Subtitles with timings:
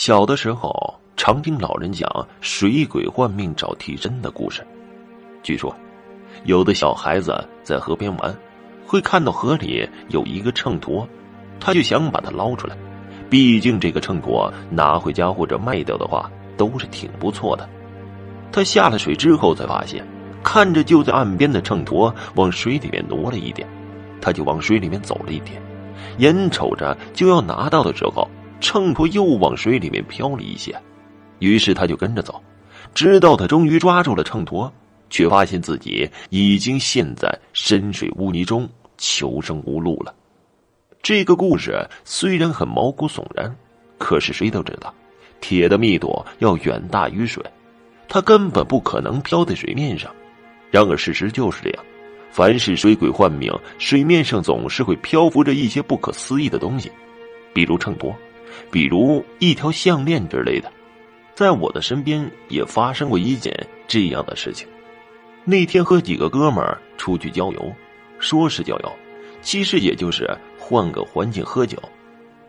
[0.00, 4.66] 小的时候，常听老人讲水鬼换命找替身的故事。
[5.42, 5.76] 据说，
[6.44, 8.34] 有的小孩子在河边玩，
[8.86, 11.06] 会看到河里有一个秤砣，
[11.60, 12.74] 他就想把它捞出来。
[13.28, 17.68] 毕竟这个秤砣拿回家或者卖掉的话，都是挺不错的。
[18.50, 20.02] 他下了水之后，才发现，
[20.42, 23.68] 看着就在岸边的秤砣往水里面挪了一点，
[24.18, 25.60] 他就往水里面走了一点，
[26.16, 28.26] 眼瞅着就要拿到的时候。
[28.60, 30.74] 秤砣又往水里面飘了一些，
[31.38, 32.40] 于是他就跟着走，
[32.94, 34.70] 直到他终于抓住了秤砣，
[35.08, 38.68] 却发现自己已经陷在深水污泥中，
[38.98, 40.14] 求生无路了。
[41.02, 43.54] 这个故事虽然很毛骨悚然，
[43.98, 44.94] 可是谁都知道，
[45.40, 47.42] 铁的密度要远大于水，
[48.06, 50.14] 它根本不可能漂在水面上。
[50.70, 51.84] 然而事实就是这样，
[52.30, 56.92] 凡是水鬼换命，水面上总是会漂浮着一些不可思议的东西，
[57.54, 58.14] 比如秤砣。
[58.70, 60.70] 比如一条项链之类的，
[61.34, 63.54] 在我的身边也发生过一件
[63.86, 64.66] 这样的事情。
[65.44, 67.72] 那天和几个哥们儿出去郊游，
[68.18, 68.92] 说是郊游，
[69.40, 71.78] 其实也就是换个环境喝酒。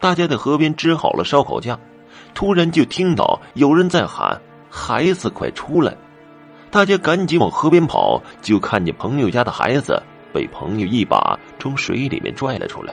[0.00, 1.78] 大家在河边支好了烧烤架，
[2.34, 5.96] 突然就听到有人在喊：“孩子，快出来！”
[6.72, 12.92] 大家赶紧往河边跑，就看见朋友家的孩子被朋友一把从水里面拽了出来。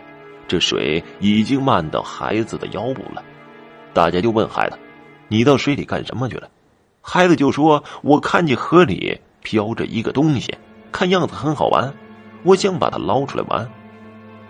[0.50, 3.24] 这水已经漫到孩子的腰部了，
[3.94, 4.78] 大家就问孩子
[5.30, 6.50] ：“你到水里干什么去了？”
[7.02, 10.52] 孩子就说：“我看见河里飘着一个东西，
[10.92, 11.94] 看样子很好玩，
[12.42, 13.70] 我想把它捞出来玩。”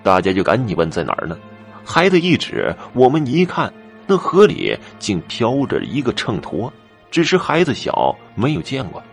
[0.01, 1.37] 大家就赶紧问在哪儿呢？
[1.83, 3.71] 孩子一指，我们一看，
[4.07, 6.71] 那河里竟飘着一个秤砣，
[7.11, 9.03] 只是孩子小，没有见过。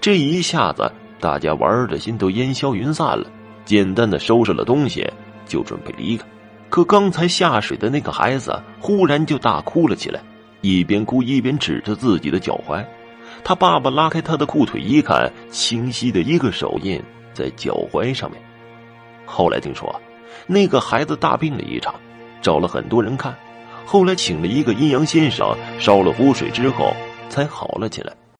[0.00, 0.90] 这一下子，
[1.20, 3.30] 大家玩的心都烟消云散了，
[3.64, 5.08] 简单的收拾了东西。
[5.46, 6.24] 就准备离开，
[6.68, 10.20] 可刚才下水的那个孩子忽然就大哭了起来，
[10.60, 12.84] 一边哭一边指着自己的脚踝。
[13.42, 18.40] 他爸爸拉开他的裤腿一看，清晰的一个手印在脚踝上面。
[19.26, 20.00] 后来听说，
[20.46, 21.94] 那个孩子大病了一场，
[22.40, 23.34] 找了很多人看，
[23.84, 26.94] 后来请了一个阴阳先生烧了符水之后，
[27.28, 28.12] 才好了起来。